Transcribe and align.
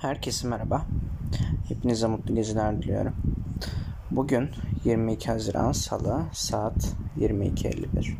Herkese 0.00 0.48
merhaba. 0.48 0.82
Hepinize 1.68 2.06
mutlu 2.06 2.34
geceler 2.34 2.82
diliyorum. 2.82 3.14
Bugün 4.10 4.50
22 4.84 5.30
Haziran 5.30 5.72
Salı 5.72 6.22
saat 6.32 6.94
22.51. 7.18 8.14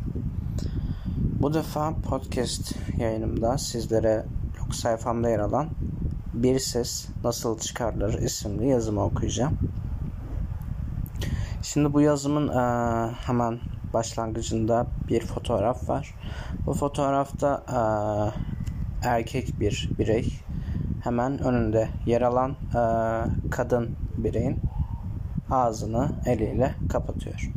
Bu 1.39 1.53
defa 1.53 1.93
podcast 2.09 2.75
yayınımda 2.97 3.57
sizlere 3.57 4.25
blog 4.57 4.73
sayfamda 4.73 5.29
yer 5.29 5.39
alan 5.39 5.69
Bir 6.33 6.59
Ses 6.59 7.07
Nasıl 7.23 7.59
Çıkarılır 7.59 8.13
isimli 8.13 8.67
yazımı 8.67 9.03
okuyacağım. 9.03 9.57
Şimdi 11.63 11.93
bu 11.93 12.01
yazımın 12.01 12.47
hemen 13.13 13.59
başlangıcında 13.93 14.87
bir 15.07 15.25
fotoğraf 15.25 15.89
var. 15.89 16.15
Bu 16.65 16.73
fotoğrafta 16.73 17.63
erkek 19.03 19.59
bir 19.59 19.89
birey 19.99 20.41
hemen 21.03 21.43
önünde 21.43 21.89
yer 22.05 22.21
alan 22.21 22.51
e, 22.51 22.83
kadın 23.51 23.89
bireyin 24.17 24.59
ağzını 25.49 26.09
eliyle 26.25 26.75
kapatıyor. 26.89 27.51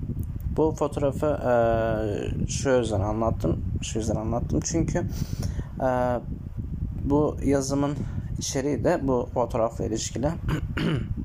Bu 0.57 0.75
fotoğrafı 0.79 1.27
e, 1.27 2.48
şu 2.48 2.70
yüzden 2.70 3.01
anlattım. 3.01 3.65
Şu 3.83 3.98
yüzden 3.98 4.17
anlattım 4.17 4.61
çünkü 4.65 4.98
e, 5.80 6.20
bu 7.05 7.37
yazımın 7.45 7.97
içeriği 8.39 8.84
de 8.84 9.01
bu 9.03 9.29
fotoğrafla 9.34 9.84
ilişkili. 9.84 10.29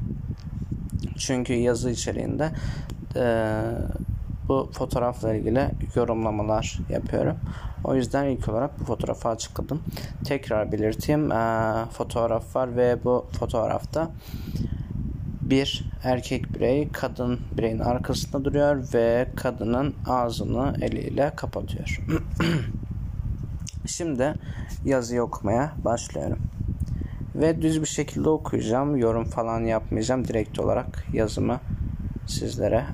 çünkü 1.18 1.54
yazı 1.54 1.90
içeriğinde 1.90 2.52
e, 3.16 3.64
bu 4.50 4.70
fotoğrafla 4.74 5.34
ilgili 5.34 5.70
yorumlamalar 5.96 6.80
yapıyorum. 6.90 7.38
O 7.84 7.96
yüzden 7.96 8.26
ilk 8.26 8.50
olarak 8.50 8.80
bu 8.80 8.84
fotoğrafı 8.84 9.30
açıkladım. 9.30 9.82
Tekrar 10.26 10.72
belirteyim. 10.72 11.32
E, 11.32 11.86
fotoğraf 11.92 12.56
var 12.56 12.76
ve 12.76 13.04
bu 13.04 13.26
fotoğrafta 13.40 14.12
bir 15.42 15.84
erkek 16.04 16.54
birey 16.54 16.90
kadın 16.90 17.40
bireyin 17.58 17.80
arkasında 17.80 18.46
duruyor 18.46 18.94
ve 18.94 19.28
kadının 19.36 19.96
ağzını 20.08 20.74
eliyle 20.82 21.32
kapatıyor. 21.36 22.00
Şimdi 23.86 24.34
yazıyı 24.86 25.24
okumaya 25.24 25.74
başlıyorum. 25.86 26.40
Ve 27.36 27.62
düz 27.62 27.82
bir 27.82 27.88
şekilde 27.88 28.30
okuyacağım. 28.30 28.98
Yorum 28.98 29.26
falan 29.26 29.60
yapmayacağım. 29.60 30.28
Direkt 30.28 30.60
olarak 30.60 31.06
yazımı 31.14 31.60
sizlere 32.30 32.86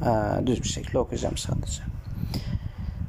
e, 0.41 0.47
düz 0.47 0.63
bir 0.63 0.67
şekilde 0.67 0.99
okuyacağım 0.99 1.37
sadece. 1.37 1.81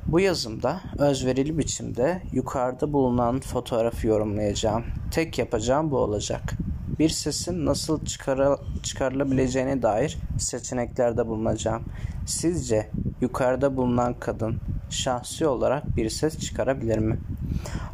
Bu 0.07 0.21
yazımda 0.21 0.81
özverili 0.99 1.59
biçimde 1.59 2.23
yukarıda 2.33 2.93
bulunan 2.93 3.41
fotoğrafı 3.41 4.07
yorumlayacağım. 4.07 4.85
Tek 5.11 5.39
yapacağım 5.39 5.91
bu 5.91 5.99
olacak. 5.99 6.53
Bir 6.99 7.09
sesin 7.09 7.67
nasıl 7.67 8.05
çıkara, 8.05 8.59
çıkarılabileceğine 8.83 9.83
dair 9.83 10.19
seçeneklerde 10.39 11.27
bulunacağım. 11.27 11.83
Sizce 12.27 12.91
yukarıda 13.21 13.77
bulunan 13.77 14.15
kadın 14.21 14.57
şahsi 14.91 15.47
olarak 15.47 15.97
bir 15.97 16.11
ses 16.11 16.39
çıkarabilir 16.39 16.99
mi? 16.99 17.19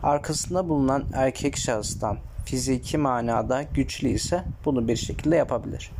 Arkasında 0.02 0.68
bulunan 0.68 1.04
erkek 1.14 1.56
şahıstan 1.56 2.18
fiziki 2.44 2.98
manada 2.98 3.62
güçlü 3.62 4.08
ise 4.08 4.44
bunu 4.64 4.88
bir 4.88 4.96
şekilde 4.96 5.36
yapabilir. 5.36 5.90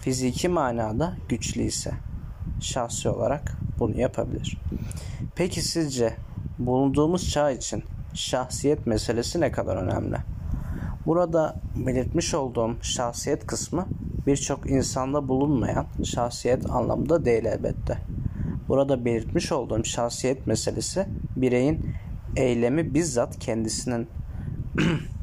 Fiziki 0.00 0.48
manada 0.48 1.16
güçlü 1.28 1.62
ise 1.62 1.92
şahsi 2.60 3.08
olarak 3.08 3.56
bunu 3.78 4.00
yapabilir. 4.00 4.58
Peki 5.34 5.62
sizce 5.62 6.16
bulunduğumuz 6.58 7.30
çağ 7.30 7.50
için 7.50 7.84
şahsiyet 8.14 8.86
meselesi 8.86 9.40
ne 9.40 9.52
kadar 9.52 9.76
önemli? 9.76 10.16
Burada 11.06 11.60
belirtmiş 11.76 12.34
olduğum 12.34 12.76
şahsiyet 12.82 13.46
kısmı 13.46 13.86
birçok 14.26 14.70
insanda 14.70 15.28
bulunmayan 15.28 15.86
şahsiyet 16.04 16.70
anlamında 16.70 17.24
değil 17.24 17.44
elbette. 17.44 17.98
Burada 18.68 19.04
belirtmiş 19.04 19.52
olduğum 19.52 19.84
şahsiyet 19.84 20.46
meselesi 20.46 21.06
bireyin 21.36 21.94
eylemi 22.36 22.94
bizzat 22.94 23.38
kendisinin 23.38 24.08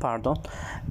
pardon 0.00 0.38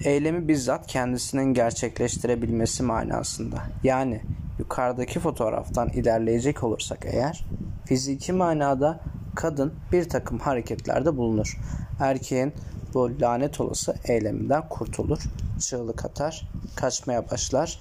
eylemi 0.04 0.48
bizzat 0.48 0.88
kendisinin 0.88 1.54
gerçekleştirebilmesi 1.54 2.84
manasında. 2.84 3.64
Yani 3.84 4.22
yukarıdaki 4.60 5.20
fotoğraftan 5.20 5.90
ilerleyecek 5.90 6.64
olursak 6.64 7.06
eğer 7.06 7.46
fiziki 7.86 8.34
manada 8.34 9.00
kadın 9.36 9.74
bir 9.92 10.10
takım 10.10 10.40
hareketlerde 10.40 11.18
bulunur. 11.18 11.60
Erkeğin 12.00 12.54
bu 12.94 13.22
lanet 13.22 13.62
olası 13.62 13.96
eyleminden 14.04 14.70
kurtulur, 14.70 15.20
çığlık 15.60 16.06
atar, 16.06 16.50
kaçmaya 16.76 17.32
başlar, 17.32 17.80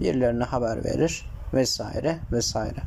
birilerine 0.00 0.44
haber 0.44 0.84
verir 0.84 1.30
vesaire 1.54 2.18
vesaire. 2.32 2.80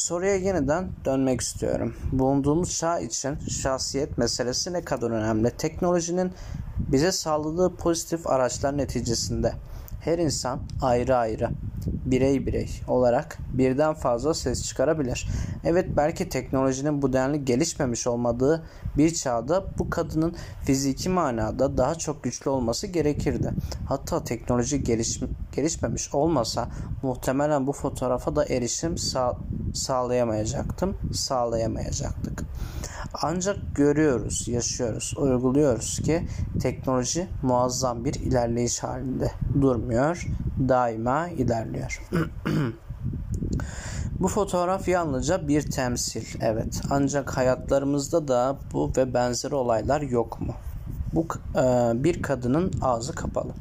Soruya 0.00 0.36
yeniden 0.36 0.88
dönmek 1.04 1.40
istiyorum. 1.40 1.94
Bulunduğumuz 2.12 2.78
çağ 2.78 3.00
için 3.00 3.38
şahsiyet 3.48 4.18
meselesi 4.18 4.72
ne 4.72 4.82
kadar 4.82 5.10
önemli? 5.10 5.50
Teknolojinin 5.50 6.32
bize 6.78 7.12
sağladığı 7.12 7.76
pozitif 7.76 8.26
araçlar 8.26 8.78
neticesinde 8.78 9.52
her 10.00 10.18
insan 10.18 10.60
ayrı 10.82 11.16
ayrı 11.16 11.50
birey 11.86 12.46
birey 12.46 12.70
olarak 12.88 13.38
birden 13.52 13.94
fazla 13.94 14.34
ses 14.34 14.64
çıkarabilir. 14.64 15.28
Evet 15.64 15.86
belki 15.96 16.28
teknolojinin 16.28 17.02
bu 17.02 17.12
denli 17.12 17.44
gelişmemiş 17.44 18.06
olmadığı 18.06 18.62
bir 18.96 19.14
çağda 19.14 19.64
bu 19.78 19.90
kadının 19.90 20.36
fiziki 20.64 21.08
manada 21.08 21.76
daha 21.76 21.94
çok 21.94 22.22
güçlü 22.22 22.50
olması 22.50 22.86
gerekirdi. 22.86 23.50
Hatta 23.88 24.24
teknoloji 24.24 24.82
geliş, 24.84 25.20
gelişmemiş 25.52 26.14
olmasa 26.14 26.68
muhtemelen 27.02 27.66
bu 27.66 27.72
fotoğrafa 27.72 28.36
da 28.36 28.44
erişim 28.44 28.98
sağ, 28.98 29.36
sağlayamayacaktım, 29.74 30.96
sağlayamayacaktık. 31.12 32.44
Ancak 33.14 33.56
görüyoruz, 33.74 34.48
yaşıyoruz, 34.48 35.14
uyguluyoruz 35.16 35.98
ki 35.98 36.26
teknoloji 36.62 37.28
muazzam 37.42 38.04
bir 38.04 38.14
ilerleyiş 38.14 38.82
halinde 38.82 39.30
durmuyor, 39.60 40.26
daima 40.68 41.28
ilerliyor. 41.28 42.02
Bu 44.20 44.28
fotoğraf 44.28 44.88
yalnızca 44.88 45.48
bir 45.48 45.70
temsil, 45.70 46.40
evet. 46.40 46.82
Ancak 46.90 47.36
hayatlarımızda 47.36 48.28
da 48.28 48.56
bu 48.72 48.92
ve 48.96 49.14
benzeri 49.14 49.54
olaylar 49.54 50.00
yok 50.00 50.40
mu? 50.40 50.54
Bu 51.14 51.26
e, 51.54 51.92
bir 52.04 52.22
kadının 52.22 52.72
ağzı 52.82 53.14
kapalı. 53.14 53.52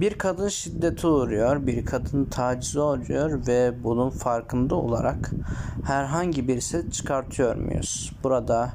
Bir 0.00 0.14
kadın 0.14 0.48
şiddete 0.48 1.06
uğruyor, 1.06 1.66
bir 1.66 1.84
kadın 1.84 2.24
tacize 2.24 2.80
uğruyor 2.80 3.46
ve 3.46 3.84
bunun 3.84 4.10
farkında 4.10 4.74
olarak 4.74 5.30
herhangi 5.86 6.48
bir 6.48 6.60
ses 6.60 6.90
çıkartıyor 6.90 7.56
muyuz? 7.56 8.12
Burada 8.24 8.72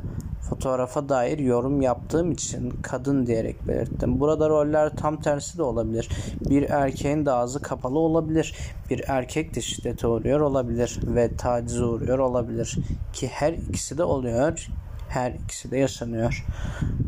fotoğrafa 0.50 1.09
dair 1.09 1.39
yorum 1.39 1.81
yaptığım 1.81 2.31
için 2.31 2.69
kadın 2.69 3.25
diyerek 3.25 3.67
belirttim. 3.67 4.19
Burada 4.19 4.50
roller 4.50 4.95
tam 4.95 5.22
tersi 5.22 5.57
de 5.57 5.63
olabilir. 5.63 6.09
Bir 6.50 6.69
erkeğin 6.69 7.25
de 7.25 7.31
ağzı 7.31 7.61
kapalı 7.61 8.00
olabilir. 8.00 8.55
Bir 8.90 9.01
erkek 9.07 9.55
de 9.55 9.61
şiddete 9.61 10.07
uğruyor 10.07 10.40
olabilir 10.40 11.00
ve 11.03 11.35
tacize 11.38 11.84
uğruyor 11.84 12.19
olabilir. 12.19 12.78
Ki 13.13 13.28
her 13.28 13.53
ikisi 13.53 13.97
de 13.97 14.03
oluyor. 14.03 14.67
Her 15.13 15.31
ikisi 15.31 15.72
de 15.72 15.78
yaşanıyor. 15.78 16.46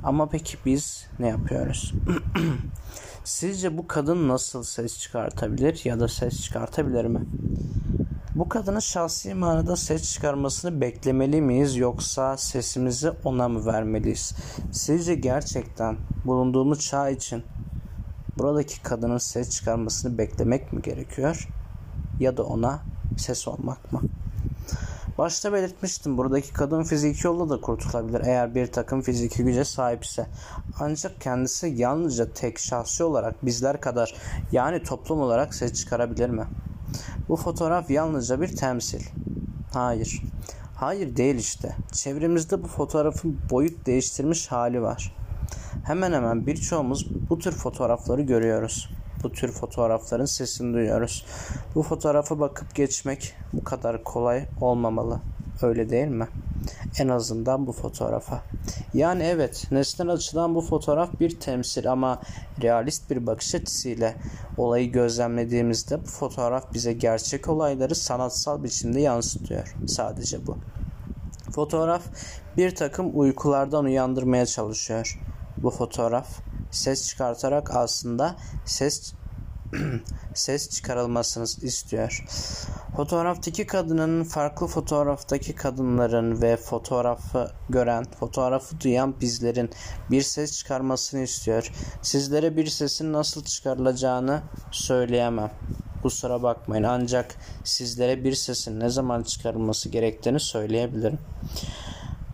Ama 0.04 0.30
peki 0.30 0.58
biz 0.66 1.08
ne 1.20 1.28
yapıyoruz? 1.28 1.94
Sizce 3.24 3.78
bu 3.78 3.88
kadın 3.88 4.30
nasıl 4.30 4.64
ses 4.64 5.00
çıkartabilir 5.00 5.82
ya 5.84 6.00
da 6.00 6.08
ses 6.08 6.42
çıkartabilir 6.42 7.06
mi? 7.06 7.26
Bu 8.36 8.50
kadının 8.50 8.80
şahsi 8.80 9.34
manada 9.34 9.76
ses 9.76 10.14
çıkarmasını 10.14 10.82
beklemeli 10.82 11.42
miyiz 11.42 11.76
yoksa 11.76 12.38
sesimizi 12.38 13.12
ona 13.24 13.50
mı 13.50 13.66
vermeliyiz? 13.66 14.34
Sizce 14.72 15.16
gerçekten 15.16 15.98
bulunduğumuz 16.26 16.80
çağ 16.80 17.10
için 17.10 17.44
buradaki 18.38 18.84
kadının 18.84 19.18
ses 19.18 19.50
çıkarmasını 19.50 20.18
beklemek 20.18 20.74
mi 20.74 20.82
gerekiyor 20.82 21.48
ya 22.20 22.38
da 22.38 22.44
ona 22.44 22.80
ses 23.18 23.48
olmak 23.48 23.92
mı? 23.92 24.02
Başta 25.18 25.54
belirtmiştim 25.54 26.18
buradaki 26.18 26.54
kadın 26.54 26.84
fiziki 26.84 27.28
yolla 27.28 27.50
da 27.50 27.62
kurtulabilir 27.62 28.22
eğer 28.26 28.56
bir 28.56 28.68
takım 28.68 29.02
fiziki 29.02 29.44
güce 29.44 29.66
sahipse. 29.66 30.28
Ancak 30.80 31.22
kendisi 31.22 31.68
yalnızca 31.68 32.34
tek 32.34 32.60
şahsi 32.60 33.04
olarak 33.04 33.46
bizler 33.46 33.82
kadar 33.82 34.16
yani 34.52 34.84
toplum 34.84 35.20
olarak 35.20 35.56
ses 35.56 35.74
çıkarabilir 35.74 36.30
mi? 36.30 36.46
Bu 37.30 37.36
fotoğraf 37.36 37.90
yalnızca 37.90 38.42
bir 38.42 38.56
temsil. 38.56 39.02
Hayır. 39.74 40.22
Hayır 40.76 41.16
değil 41.16 41.36
işte. 41.36 41.76
Çevremizde 41.92 42.64
bu 42.64 42.68
fotoğrafın 42.68 43.40
boyut 43.50 43.86
değiştirmiş 43.86 44.48
hali 44.48 44.82
var. 44.82 45.16
Hemen 45.84 46.14
hemen 46.14 46.48
birçoğumuz 46.48 47.30
bu 47.30 47.40
tür 47.40 47.52
fotoğrafları 47.52 48.22
görüyoruz. 48.22 48.90
Bu 49.26 49.32
tür 49.32 49.52
fotoğrafların 49.52 50.26
sesini 50.26 50.74
duyuyoruz. 50.74 51.26
Bu 51.76 51.84
fotoğrafa 51.84 52.40
bakıp 52.40 52.76
geçmek 52.76 53.34
bu 53.54 53.64
kadar 53.64 54.04
kolay 54.04 54.46
olmamalı. 54.62 55.20
Öyle 55.62 55.90
değil 55.90 56.08
mi? 56.08 56.28
En 57.00 57.08
azından 57.08 57.68
bu 57.68 57.72
fotoğrafa. 57.72 58.44
Yani 58.94 59.24
evet 59.24 59.68
nesnel 59.72 60.10
açıdan 60.10 60.56
bu 60.56 60.62
fotoğraf 60.62 61.20
bir 61.20 61.40
temsil 61.40 61.92
ama 61.92 62.22
realist 62.62 63.10
bir 63.10 63.28
bakış 63.28 63.56
açısıyla 63.56 64.14
olayı 64.58 64.92
gözlemlediğimizde 64.92 66.02
bu 66.02 66.08
fotoğraf 66.08 66.74
bize 66.74 66.94
gerçek 66.94 67.50
olayları 67.50 67.96
sanatsal 67.96 68.64
biçimde 68.64 69.02
yansıtıyor. 69.02 69.76
Sadece 69.88 70.48
bu. 70.48 70.58
Fotoğraf 71.52 72.02
bir 72.58 72.76
takım 72.76 73.20
uykulardan 73.20 73.86
uyandırmaya 73.86 74.46
çalışıyor. 74.46 75.20
Bu 75.58 75.70
fotoğraf 75.70 76.28
ses 76.76 77.08
çıkartarak 77.08 77.76
aslında 77.76 78.36
ses 78.66 79.14
ses 80.34 80.70
çıkarılmasını 80.70 81.44
istiyor. 81.44 82.26
Fotoğraftaki 82.96 83.68
kadının 83.68 84.24
farklı 84.24 84.68
fotoğraftaki 84.68 85.56
kadınların 85.56 86.42
ve 86.42 86.58
fotoğrafı 86.58 87.52
gören, 87.70 88.06
fotoğrafı 88.20 88.80
duyan 88.82 89.22
bizlerin 89.22 89.70
bir 90.12 90.22
ses 90.22 90.58
çıkarmasını 90.58 91.22
istiyor. 91.22 91.72
Sizlere 92.02 92.58
bir 92.58 92.68
sesin 92.68 93.14
nasıl 93.14 93.44
çıkarılacağını 93.44 94.42
söyleyemem. 94.72 95.52
Kusura 96.02 96.44
bakmayın 96.44 96.84
ancak 96.84 97.36
sizlere 97.64 98.24
bir 98.24 98.34
sesin 98.34 98.80
ne 98.80 98.90
zaman 98.90 99.24
çıkarılması 99.24 99.90
gerektiğini 99.90 100.40
söyleyebilirim. 100.40 101.20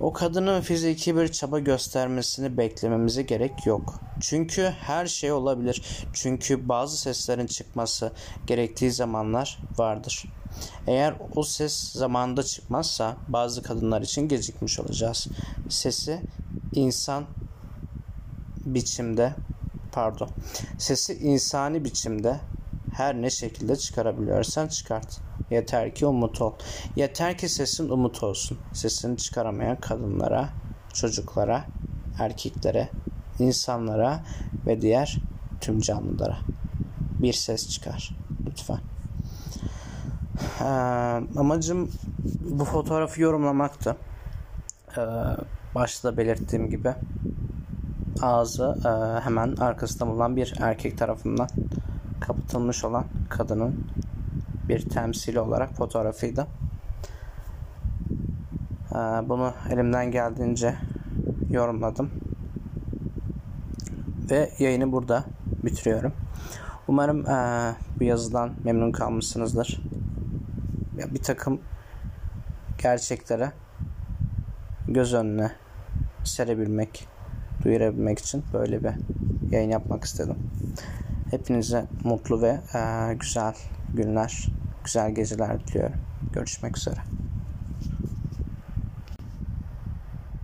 O 0.01 0.13
kadının 0.13 0.61
fiziki 0.61 1.15
bir 1.15 1.27
çaba 1.27 1.59
göstermesini 1.59 2.57
beklememize 2.57 3.21
gerek 3.21 3.65
yok. 3.65 3.99
Çünkü 4.21 4.63
her 4.63 5.05
şey 5.05 5.31
olabilir. 5.31 6.05
Çünkü 6.13 6.69
bazı 6.69 6.97
seslerin 6.97 7.47
çıkması 7.47 8.11
gerektiği 8.47 8.91
zamanlar 8.91 9.59
vardır. 9.77 10.25
Eğer 10.87 11.15
o 11.35 11.43
ses 11.43 11.91
zamanında 11.91 12.43
çıkmazsa 12.43 13.17
bazı 13.27 13.63
kadınlar 13.63 14.01
için 14.01 14.27
gecikmiş 14.27 14.79
olacağız. 14.79 15.27
Sesi 15.69 16.21
insan 16.73 17.25
biçimde 18.65 19.33
pardon 19.91 20.29
sesi 20.77 21.13
insani 21.13 21.85
biçimde 21.85 22.39
her 22.93 23.21
ne 23.21 23.29
şekilde 23.29 23.75
çıkarabiliyorsan 23.75 24.67
çıkart. 24.67 25.30
Yeter 25.51 25.95
ki 25.95 26.05
umut 26.05 26.41
ol. 26.41 26.53
Yeter 26.95 27.37
ki 27.37 27.49
sesin 27.49 27.89
umut 27.89 28.23
olsun. 28.23 28.57
Sesini 28.73 29.17
çıkaramayan 29.17 29.75
kadınlara, 29.75 30.49
çocuklara, 30.93 31.65
erkeklere, 32.19 32.89
insanlara 33.39 34.23
ve 34.65 34.81
diğer 34.81 35.17
tüm 35.61 35.79
canlılara 35.79 36.37
bir 37.19 37.33
ses 37.33 37.69
çıkar. 37.69 38.15
Lütfen. 38.45 38.79
Ee, 40.61 40.63
amacım 41.39 41.91
bu 42.49 42.65
fotoğrafı 42.65 43.21
yorumlamaktı. 43.21 43.97
Ee, 44.97 45.01
başta 45.75 46.17
belirttiğim 46.17 46.69
gibi 46.69 46.93
ağzı 48.21 48.77
e, 48.85 49.23
hemen 49.23 49.55
arkasında 49.55 50.09
bulunan 50.09 50.35
bir 50.35 50.53
erkek 50.59 50.97
tarafından 50.97 51.49
kapatılmış 52.19 52.83
olan 52.83 53.05
kadının 53.29 53.85
bir 54.71 54.89
temsili 54.89 55.39
olarak 55.39 55.73
fotoğrafıydı. 55.73 56.47
Ee, 58.91 58.95
bunu 58.95 59.53
elimden 59.69 60.11
geldiğince 60.11 60.75
yorumladım. 61.49 62.11
Ve 64.31 64.51
yayını 64.59 64.91
burada 64.91 65.23
bitiriyorum. 65.63 66.13
Umarım 66.87 67.29
ee, 67.29 67.75
bu 67.99 68.03
yazıdan 68.03 68.51
memnun 68.63 68.91
kalmışsınızdır. 68.91 69.81
Bir 71.11 71.21
takım 71.23 71.61
gerçeklere 72.77 73.51
göz 74.87 75.13
önüne 75.13 75.51
serebilmek, 76.23 77.07
duyurabilmek 77.63 78.19
için 78.19 78.43
böyle 78.53 78.83
bir 78.83 78.91
yayın 79.51 79.69
yapmak 79.69 80.03
istedim. 80.03 80.37
Hepinize 81.31 81.85
mutlu 82.03 82.41
ve 82.41 82.59
e, 82.75 83.13
güzel 83.13 83.55
günler, 83.93 84.47
güzel 84.83 85.11
geceler 85.15 85.67
diliyorum. 85.67 85.95
Görüşmek 86.31 86.77
üzere. 86.77 87.20